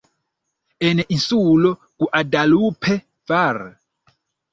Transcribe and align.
En 0.85 1.01
Insulo 1.17 1.69
Guadalupe, 2.03 2.97
var. 3.33 3.61